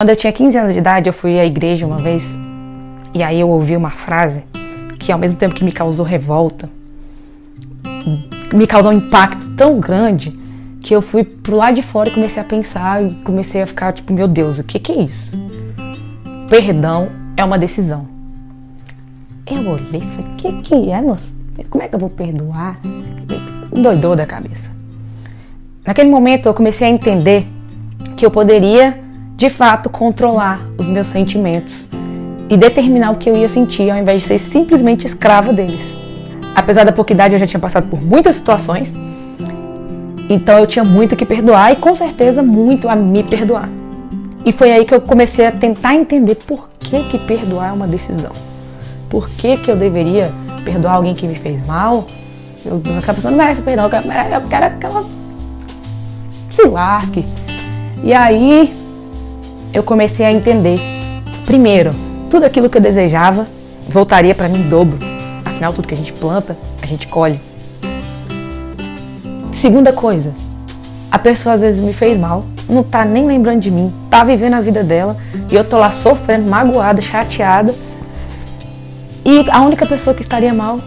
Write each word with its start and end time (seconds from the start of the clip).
Quando 0.00 0.10
eu 0.10 0.16
tinha 0.16 0.32
15 0.32 0.56
anos 0.56 0.72
de 0.72 0.78
idade, 0.78 1.08
eu 1.08 1.12
fui 1.12 1.40
à 1.40 1.44
igreja 1.44 1.84
uma 1.84 1.98
vez 1.98 2.36
e 3.12 3.20
aí 3.20 3.40
eu 3.40 3.48
ouvi 3.48 3.76
uma 3.76 3.90
frase 3.90 4.44
que, 4.96 5.10
ao 5.10 5.18
mesmo 5.18 5.36
tempo 5.36 5.56
que 5.56 5.64
me 5.64 5.72
causou 5.72 6.06
revolta, 6.06 6.70
me 8.54 8.64
causou 8.64 8.92
um 8.92 8.94
impacto 8.94 9.48
tão 9.56 9.80
grande 9.80 10.38
que 10.80 10.94
eu 10.94 11.02
fui 11.02 11.24
pro 11.24 11.56
lado 11.56 11.74
de 11.74 11.82
fora 11.82 12.08
e 12.08 12.12
comecei 12.12 12.40
a 12.40 12.44
pensar 12.44 13.02
e 13.02 13.12
comecei 13.24 13.60
a 13.60 13.66
ficar 13.66 13.92
tipo, 13.92 14.12
meu 14.12 14.28
Deus, 14.28 14.60
o 14.60 14.62
que, 14.62 14.78
que 14.78 14.92
é 14.92 15.02
isso? 15.02 15.36
Perdão 16.48 17.08
é 17.36 17.44
uma 17.44 17.58
decisão. 17.58 18.06
Eu 19.50 19.68
olhei 19.68 20.00
e 20.00 20.10
falei, 20.14 20.30
o 20.30 20.36
que, 20.36 20.62
que 20.62 20.92
é, 20.92 21.02
moço? 21.02 21.36
Como 21.68 21.82
é 21.82 21.88
que 21.88 21.96
eu 21.96 21.98
vou 21.98 22.08
perdoar? 22.08 22.78
Doidou 23.72 24.14
da 24.14 24.26
cabeça. 24.26 24.72
Naquele 25.84 26.08
momento 26.08 26.46
eu 26.46 26.54
comecei 26.54 26.86
a 26.86 26.90
entender 26.90 27.48
que 28.16 28.24
eu 28.24 28.30
poderia 28.30 29.07
de 29.38 29.48
fato 29.48 29.88
controlar 29.88 30.62
os 30.76 30.90
meus 30.90 31.06
sentimentos 31.06 31.88
e 32.48 32.56
determinar 32.56 33.12
o 33.12 33.16
que 33.16 33.30
eu 33.30 33.36
ia 33.36 33.48
sentir 33.48 33.88
ao 33.88 33.96
invés 33.96 34.22
de 34.22 34.26
ser 34.26 34.38
simplesmente 34.40 35.06
escrava 35.06 35.52
deles. 35.52 35.96
Apesar 36.56 36.82
da 36.82 36.90
pouca 36.90 37.12
idade, 37.12 37.34
eu 37.34 37.38
já 37.38 37.46
tinha 37.46 37.60
passado 37.60 37.86
por 37.86 38.02
muitas 38.02 38.34
situações, 38.34 38.96
então 40.28 40.58
eu 40.58 40.66
tinha 40.66 40.84
muito 40.84 41.14
que 41.14 41.24
perdoar 41.24 41.70
e 41.70 41.76
com 41.76 41.94
certeza 41.94 42.42
muito 42.42 42.88
a 42.88 42.96
me 42.96 43.22
perdoar. 43.22 43.70
E 44.44 44.50
foi 44.50 44.72
aí 44.72 44.84
que 44.84 44.92
eu 44.92 45.00
comecei 45.00 45.46
a 45.46 45.52
tentar 45.52 45.94
entender 45.94 46.34
por 46.34 46.68
que, 46.76 47.04
que 47.04 47.16
perdoar 47.16 47.68
é 47.68 47.72
uma 47.72 47.86
decisão. 47.86 48.32
Por 49.08 49.30
que, 49.30 49.56
que 49.58 49.70
eu 49.70 49.76
deveria 49.76 50.32
perdoar 50.64 50.94
alguém 50.94 51.14
que 51.14 51.28
me 51.28 51.36
fez 51.36 51.64
mal? 51.64 52.04
Eu, 52.66 52.82
aquela 52.98 53.14
pessoa 53.14 53.30
não 53.30 53.38
merece 53.38 53.62
perdão, 53.62 53.84
eu 53.84 53.90
quero, 53.90 54.08
eu 54.08 54.40
quero 54.48 54.78
que 54.78 54.86
ela 54.86 55.04
se 56.50 56.66
lasque. 56.66 57.24
E 58.02 58.12
aí 58.12 58.77
eu 59.72 59.82
comecei 59.82 60.24
a 60.24 60.32
entender. 60.32 60.78
Primeiro, 61.44 61.94
tudo 62.30 62.44
aquilo 62.44 62.68
que 62.68 62.76
eu 62.76 62.82
desejava 62.82 63.46
voltaria 63.88 64.34
para 64.34 64.48
mim 64.48 64.68
dobro. 64.68 64.98
Afinal, 65.44 65.72
tudo 65.72 65.88
que 65.88 65.94
a 65.94 65.96
gente 65.96 66.12
planta, 66.12 66.56
a 66.82 66.86
gente 66.86 67.06
colhe. 67.08 67.40
Segunda 69.52 69.92
coisa, 69.92 70.32
a 71.10 71.18
pessoa 71.18 71.54
às 71.54 71.60
vezes 71.60 71.82
me 71.82 71.92
fez 71.92 72.16
mal, 72.16 72.44
não 72.68 72.82
tá 72.82 73.04
nem 73.04 73.26
lembrando 73.26 73.60
de 73.60 73.70
mim, 73.70 73.92
tá 74.10 74.22
vivendo 74.22 74.54
a 74.54 74.60
vida 74.60 74.84
dela 74.84 75.16
e 75.50 75.54
eu 75.54 75.64
tô 75.64 75.78
lá 75.78 75.90
sofrendo, 75.90 76.48
magoada, 76.48 77.00
chateada. 77.00 77.74
E 79.24 79.44
a 79.50 79.62
única 79.62 79.84
pessoa 79.84 80.14
que 80.14 80.22
estaria 80.22 80.54
mal 80.54 80.80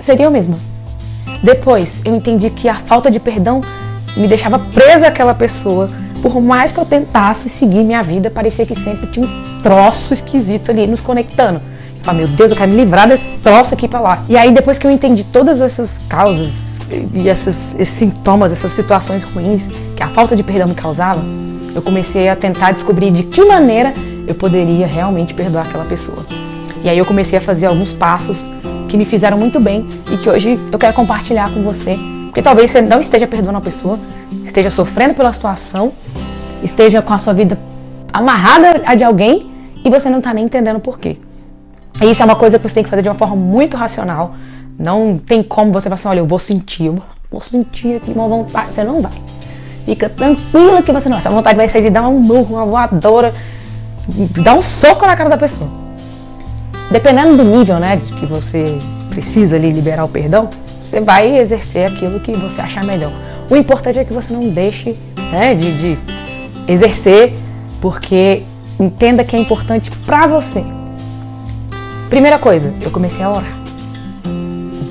seria 0.00 0.26
eu 0.26 0.30
mesma. 0.30 0.58
Depois, 1.42 2.02
eu 2.04 2.14
entendi 2.14 2.50
que 2.50 2.68
a 2.68 2.76
falta 2.76 3.10
de 3.10 3.20
perdão 3.20 3.60
me 4.16 4.26
deixava 4.26 4.58
presa 4.58 5.08
àquela 5.08 5.34
pessoa 5.34 5.90
por 6.22 6.40
mais 6.40 6.72
que 6.72 6.78
eu 6.78 6.84
tentasse 6.84 7.48
seguir 7.48 7.84
minha 7.84 8.02
vida, 8.02 8.30
parecia 8.30 8.66
que 8.66 8.74
sempre 8.74 9.06
tinha 9.06 9.26
um 9.26 9.60
troço 9.62 10.12
esquisito 10.12 10.70
ali 10.70 10.86
nos 10.86 11.00
conectando. 11.00 11.60
Eu 11.98 12.04
falei, 12.04 12.26
meu 12.26 12.36
Deus, 12.36 12.50
eu 12.50 12.56
quero 12.56 12.70
me 12.70 12.76
livrar 12.76 13.08
desse 13.08 13.24
troço 13.42 13.74
aqui 13.74 13.88
pra 13.88 14.00
lá. 14.00 14.24
E 14.28 14.36
aí, 14.36 14.52
depois 14.52 14.78
que 14.78 14.86
eu 14.86 14.90
entendi 14.90 15.24
todas 15.24 15.60
essas 15.60 16.00
causas 16.08 16.80
e 17.12 17.28
essas, 17.28 17.74
esses 17.74 17.94
sintomas, 17.94 18.52
essas 18.52 18.72
situações 18.72 19.22
ruins 19.22 19.68
que 19.96 20.02
a 20.02 20.08
falta 20.08 20.34
de 20.34 20.42
perdão 20.42 20.68
me 20.68 20.74
causava, 20.74 21.22
eu 21.74 21.82
comecei 21.82 22.28
a 22.28 22.36
tentar 22.36 22.72
descobrir 22.72 23.10
de 23.10 23.24
que 23.24 23.44
maneira 23.44 23.92
eu 24.26 24.34
poderia 24.34 24.86
realmente 24.86 25.34
perdoar 25.34 25.66
aquela 25.66 25.84
pessoa. 25.84 26.24
E 26.82 26.88
aí 26.88 26.96
eu 26.96 27.04
comecei 27.04 27.38
a 27.38 27.42
fazer 27.42 27.66
alguns 27.66 27.92
passos 27.92 28.48
que 28.88 28.96
me 28.96 29.04
fizeram 29.04 29.36
muito 29.36 29.60
bem 29.60 29.88
e 30.10 30.16
que 30.16 30.28
hoje 30.30 30.58
eu 30.70 30.78
quero 30.78 30.94
compartilhar 30.94 31.52
com 31.52 31.62
você. 31.62 31.96
Porque 32.26 32.42
talvez 32.42 32.70
você 32.70 32.80
não 32.80 33.00
esteja 33.00 33.26
perdoando 33.26 33.58
a 33.58 33.60
pessoa, 33.60 33.98
esteja 34.44 34.70
sofrendo 34.70 35.14
pela 35.14 35.32
situação, 35.32 35.92
esteja 36.62 37.02
com 37.02 37.12
a 37.12 37.18
sua 37.18 37.32
vida 37.32 37.58
amarrada 38.12 38.82
a 38.84 38.94
de 38.94 39.04
alguém 39.04 39.50
e 39.84 39.90
você 39.90 40.10
não 40.10 40.18
está 40.18 40.32
nem 40.34 40.44
entendendo 40.44 40.80
por 40.80 40.98
quê. 40.98 41.18
E 42.00 42.10
isso 42.10 42.22
é 42.22 42.24
uma 42.24 42.36
coisa 42.36 42.58
que 42.58 42.68
você 42.68 42.74
tem 42.74 42.84
que 42.84 42.90
fazer 42.90 43.02
de 43.02 43.08
uma 43.08 43.14
forma 43.14 43.36
muito 43.36 43.76
racional. 43.76 44.34
Não 44.78 45.18
tem 45.18 45.42
como 45.42 45.72
você 45.72 45.88
falar 45.88 45.94
assim, 45.94 46.08
olha, 46.08 46.20
eu 46.20 46.26
vou 46.26 46.38
sentir, 46.38 46.86
eu 46.86 47.02
vou 47.30 47.40
sentir 47.40 47.96
aqui 47.96 48.12
uma 48.12 48.28
vontade. 48.28 48.74
Você 48.74 48.84
não 48.84 49.00
vai. 49.00 49.12
Fica 49.84 50.08
tranquila 50.08 50.82
que 50.82 50.92
você 50.92 51.08
não. 51.08 51.16
Essa 51.16 51.30
vontade 51.30 51.56
vai 51.56 51.68
ser 51.68 51.82
de 51.82 51.90
dar 51.90 52.08
um 52.08 52.18
murro, 52.20 52.54
uma 52.54 52.64
voadora, 52.64 53.34
dar 54.42 54.54
um 54.54 54.62
soco 54.62 55.06
na 55.06 55.16
cara 55.16 55.28
da 55.30 55.36
pessoa. 55.36 55.68
Dependendo 56.90 57.36
do 57.36 57.44
nível, 57.44 57.78
né, 57.78 58.00
que 58.18 58.26
você 58.26 58.78
precisa 59.10 59.56
ali 59.56 59.72
liberar 59.72 60.04
o 60.04 60.08
perdão, 60.08 60.48
você 60.86 61.00
vai 61.00 61.36
exercer 61.38 61.90
aquilo 61.90 62.20
que 62.20 62.32
você 62.32 62.60
achar 62.60 62.84
melhor. 62.84 63.12
O 63.50 63.56
importante 63.56 63.98
é 63.98 64.04
que 64.04 64.12
você 64.12 64.32
não 64.32 64.48
deixe 64.48 64.96
né, 65.32 65.54
de, 65.54 65.76
de 65.76 65.98
exercer, 66.68 67.32
porque 67.80 68.42
entenda 68.78 69.24
que 69.24 69.34
é 69.34 69.38
importante 69.38 69.90
para 69.90 70.26
você. 70.26 70.62
Primeira 72.10 72.38
coisa, 72.38 72.72
eu 72.80 72.90
comecei 72.90 73.24
a 73.24 73.30
orar. 73.30 73.58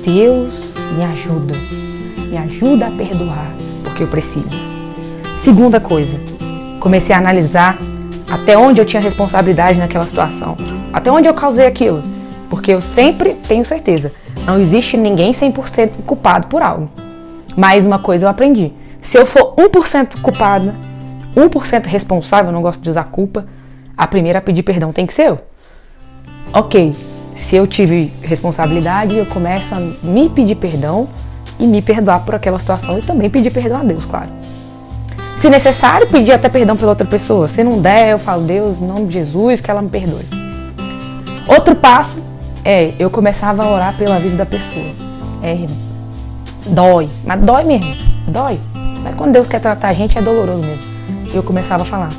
Deus 0.04 0.74
me 0.96 1.04
ajuda, 1.04 1.54
me 2.28 2.36
ajuda 2.36 2.88
a 2.88 2.90
perdoar, 2.90 3.52
porque 3.84 4.02
eu 4.02 4.08
preciso. 4.08 4.58
Segunda 5.38 5.78
coisa, 5.80 6.18
comecei 6.80 7.14
a 7.14 7.18
analisar 7.18 7.78
até 8.30 8.56
onde 8.58 8.80
eu 8.80 8.84
tinha 8.84 9.00
responsabilidade 9.00 9.78
naquela 9.78 10.06
situação, 10.06 10.56
até 10.92 11.10
onde 11.10 11.28
eu 11.28 11.34
causei 11.34 11.66
aquilo, 11.66 12.02
porque 12.50 12.72
eu 12.72 12.80
sempre 12.80 13.34
tenho 13.46 13.64
certeza, 13.64 14.12
não 14.44 14.58
existe 14.58 14.96
ninguém 14.96 15.32
100% 15.32 15.90
culpado 16.06 16.48
por 16.48 16.62
algo. 16.62 16.90
Mais 17.56 17.86
uma 17.86 17.98
coisa 17.98 18.26
eu 18.26 18.30
aprendi, 18.30 18.72
se 19.00 19.18
eu 19.18 19.24
for 19.24 19.54
1% 19.56 20.20
culpada, 20.20 20.74
1% 21.38 21.86
responsável, 21.86 22.50
não 22.50 22.60
gosto 22.60 22.82
de 22.82 22.90
usar 22.90 23.04
culpa, 23.04 23.46
a 23.96 24.06
primeira 24.06 24.38
a 24.38 24.42
pedir 24.42 24.62
perdão 24.62 24.92
tem 24.92 25.06
que 25.06 25.14
ser 25.14 25.28
eu. 25.28 25.38
Ok, 26.52 26.94
se 27.34 27.56
eu 27.56 27.66
tive 27.66 28.12
responsabilidade, 28.22 29.16
eu 29.16 29.26
começo 29.26 29.74
a 29.74 29.80
me 30.02 30.28
pedir 30.28 30.56
perdão 30.56 31.08
e 31.58 31.66
me 31.66 31.80
perdoar 31.80 32.20
por 32.20 32.34
aquela 32.34 32.58
situação 32.58 32.98
e 32.98 33.02
também 33.02 33.30
pedir 33.30 33.52
perdão 33.52 33.80
a 33.80 33.84
Deus, 33.84 34.04
claro. 34.04 34.30
Se 35.36 35.48
necessário, 35.48 36.08
pedir 36.08 36.32
até 36.32 36.48
perdão 36.48 36.76
pela 36.76 36.90
outra 36.90 37.06
pessoa. 37.06 37.46
Se 37.46 37.62
não 37.62 37.80
der, 37.80 38.10
eu 38.10 38.18
falo, 38.18 38.42
Deus, 38.42 38.82
em 38.82 38.86
nome 38.86 39.06
de 39.06 39.14
Jesus, 39.14 39.60
que 39.60 39.70
ela 39.70 39.80
me 39.80 39.88
perdoe. 39.88 40.26
Outro 41.46 41.76
passo 41.76 42.20
é 42.64 42.92
eu 42.98 43.08
começava 43.08 43.62
a 43.62 43.70
orar 43.70 43.96
pela 43.96 44.18
vida 44.18 44.36
da 44.36 44.46
pessoa. 44.46 44.86
É, 45.40 45.64
dói, 46.66 47.08
mas 47.24 47.40
dói 47.40 47.62
mesmo, 47.62 47.94
dói. 48.26 48.58
Mas 49.04 49.14
quando 49.14 49.32
Deus 49.32 49.46
quer 49.46 49.60
tratar 49.60 49.88
a 49.88 49.92
gente, 49.92 50.18
é 50.18 50.22
doloroso 50.22 50.62
mesmo 50.62 50.87
eu 51.34 51.42
começava 51.42 51.82
a 51.82 51.86
falar: 51.86 52.10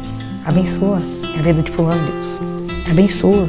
abençoa 0.46 1.00
a 1.38 1.42
vida 1.42 1.62
de 1.62 1.72
Fulano, 1.72 2.02
Deus. 2.02 2.90
Abençoa. 2.90 3.48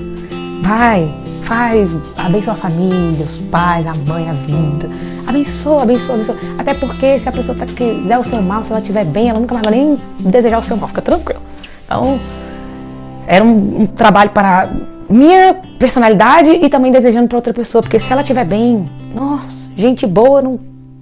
Vai, 0.63 1.15
faz, 1.45 2.01
abençoa 2.17 2.55
a 2.55 2.57
família, 2.57 3.25
os 3.25 3.39
pais, 3.39 3.87
a 3.87 3.95
mãe, 3.95 4.29
a 4.29 4.33
vida. 4.33 4.89
Abençoa, 5.27 5.83
abençoa, 5.83 6.15
abençoa. 6.15 6.37
Até 6.59 6.75
porque 6.75 7.19
se 7.19 7.29
a 7.29 7.33
pessoa 7.33 7.57
tá, 7.57 7.67
quiser 7.67 8.19
o 8.19 8.25
seu 8.25 8.43
mal, 8.43 8.63
se 8.63 8.71
ela 8.71 8.81
estiver 8.81 9.05
bem, 9.05 9.29
ela 9.29 9.41
nunca 9.41 9.55
mais 9.55 9.67
vai 9.67 9.75
nem 9.75 9.99
desejar 10.21 10.59
o 10.59 10.63
seu 10.63 10.77
mal, 10.77 10.89
fica 10.89 11.03
tranquilo. 11.03 11.41
Então, 11.85 12.21
era 13.27 13.45
um, 13.45 13.83
um 13.83 13.87
trabalho 13.87 14.31
para 14.31 14.71
minha 15.09 15.55
personalidade 15.79 16.51
e 16.51 16.69
também 16.69 16.93
desejando 16.93 17.27
para 17.27 17.39
outra 17.39 17.53
pessoa, 17.53 17.83
porque 17.83 17.99
se 17.99 18.13
ela 18.13 18.23
estiver 18.23 18.45
bem, 18.45 18.89
nossa, 19.15 19.57
gente 19.77 20.07
boa 20.07 20.41
não 20.41 20.59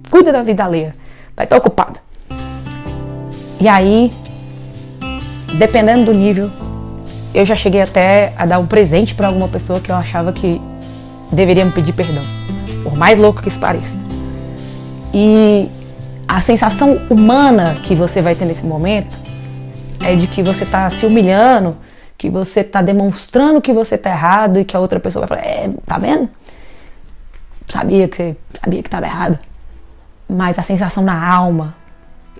cuida 0.09 0.31
da 0.31 0.41
vida 0.41 0.63
alheia, 0.63 0.95
vai 1.35 1.45
estar 1.45 1.57
ocupada. 1.57 1.99
E 3.61 3.67
aí 3.67 4.09
dependendo 5.57 6.05
do 6.05 6.13
nível, 6.13 6.49
eu 7.33 7.45
já 7.45 7.55
cheguei 7.55 7.81
até 7.81 8.33
a 8.37 8.45
dar 8.45 8.59
um 8.59 8.67
presente 8.67 9.13
para 9.13 9.27
alguma 9.27 9.47
pessoa 9.47 9.79
que 9.79 9.91
eu 9.91 9.95
achava 9.95 10.33
que 10.33 10.61
deveria 11.31 11.63
me 11.63 11.71
pedir 11.71 11.93
perdão, 11.93 12.23
por 12.83 12.95
mais 12.95 13.19
louco 13.19 13.41
que 13.41 13.47
isso 13.47 13.59
pareça. 13.59 13.97
E 15.13 15.69
a 16.27 16.41
sensação 16.41 16.99
humana 17.09 17.75
que 17.83 17.95
você 17.95 18.21
vai 18.21 18.35
ter 18.35 18.45
nesse 18.45 18.65
momento 18.65 19.17
é 20.01 20.15
de 20.15 20.27
que 20.27 20.41
você 20.41 20.63
está 20.63 20.89
se 20.89 21.05
humilhando, 21.05 21.75
que 22.17 22.29
você 22.29 22.59
está 22.59 22.81
demonstrando 22.81 23.61
que 23.61 23.73
você 23.73 23.95
está 23.95 24.09
errado 24.09 24.59
e 24.59 24.65
que 24.65 24.75
a 24.75 24.79
outra 24.79 24.99
pessoa 24.99 25.25
vai 25.25 25.37
falar: 25.39 25.49
É, 25.49 25.69
tá 25.85 25.97
vendo? 25.97 26.29
Sabia 27.67 28.07
que 28.07 28.15
você 28.15 28.35
sabia 28.61 28.81
que 28.81 28.87
estava 28.87 29.05
errado. 29.05 29.39
Mas 30.27 30.59
a 30.59 30.61
sensação 30.61 31.03
na 31.03 31.27
alma, 31.27 31.75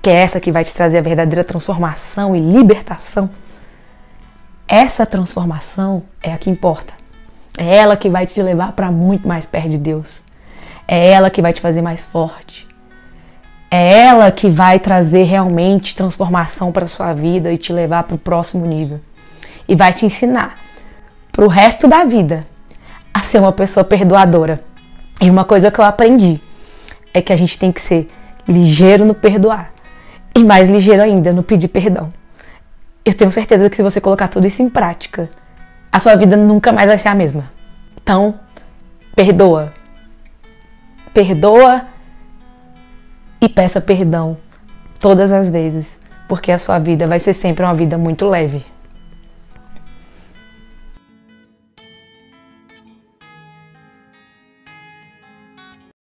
que 0.01 0.09
é 0.09 0.13
essa 0.13 0.39
que 0.39 0.51
vai 0.51 0.63
te 0.63 0.73
trazer 0.73 0.97
a 0.97 1.01
verdadeira 1.01 1.43
transformação 1.43 2.35
e 2.35 2.39
libertação, 2.39 3.29
essa 4.67 5.05
transformação 5.05 6.03
é 6.21 6.31
a 6.31 6.37
que 6.37 6.49
importa. 6.49 6.93
É 7.57 7.75
ela 7.75 7.97
que 7.97 8.09
vai 8.09 8.25
te 8.25 8.41
levar 8.41 8.73
para 8.73 8.91
muito 8.91 9.27
mais 9.27 9.45
perto 9.45 9.69
de 9.69 9.77
Deus. 9.77 10.21
É 10.87 11.09
ela 11.09 11.29
que 11.29 11.41
vai 11.41 11.51
te 11.51 11.59
fazer 11.59 11.81
mais 11.81 12.05
forte. 12.05 12.67
É 13.69 14.05
ela 14.05 14.31
que 14.31 14.49
vai 14.49 14.79
trazer 14.79 15.23
realmente 15.23 15.95
transformação 15.95 16.71
para 16.71 16.87
sua 16.87 17.13
vida 17.13 17.51
e 17.51 17.57
te 17.57 17.73
levar 17.73 18.03
para 18.03 18.15
o 18.15 18.19
próximo 18.19 18.65
nível. 18.65 18.99
E 19.67 19.75
vai 19.75 19.91
te 19.91 20.05
ensinar 20.05 20.57
para 21.31 21.43
o 21.43 21.47
resto 21.47 21.87
da 21.87 22.03
vida 22.03 22.47
a 23.13 23.21
ser 23.21 23.39
uma 23.39 23.51
pessoa 23.51 23.83
perdoadora. 23.83 24.63
E 25.21 25.29
uma 25.29 25.43
coisa 25.43 25.69
que 25.69 25.79
eu 25.79 25.85
aprendi 25.85 26.39
é 27.13 27.21
que 27.21 27.33
a 27.33 27.35
gente 27.35 27.59
tem 27.59 27.71
que 27.71 27.81
ser 27.81 28.07
ligeiro 28.47 29.03
no 29.03 29.13
perdoar 29.13 29.71
e 30.35 30.43
mais 30.43 30.67
ligeiro 30.67 31.01
ainda 31.01 31.33
no 31.33 31.43
pedir 31.43 31.67
perdão. 31.67 32.13
eu 33.05 33.13
tenho 33.13 33.31
certeza 33.31 33.69
que 33.69 33.75
se 33.75 33.83
você 33.83 33.99
colocar 33.99 34.27
tudo 34.27 34.45
isso 34.45 34.61
em 34.61 34.69
prática, 34.69 35.29
a 35.91 35.99
sua 35.99 36.15
vida 36.15 36.37
nunca 36.37 36.71
mais 36.71 36.87
vai 36.87 36.97
ser 36.97 37.07
a 37.07 37.15
mesma. 37.15 37.49
Então, 38.01 38.35
perdoa. 39.15 39.73
Perdoa 41.13 41.85
e 43.41 43.49
peça 43.49 43.81
perdão 43.81 44.37
todas 44.99 45.31
as 45.31 45.49
vezes, 45.49 45.99
porque 46.27 46.51
a 46.51 46.59
sua 46.59 46.77
vida 46.77 47.07
vai 47.07 47.19
ser 47.19 47.33
sempre 47.33 47.63
uma 47.63 47.73
vida 47.73 47.97
muito 47.97 48.27
leve. 48.27 48.65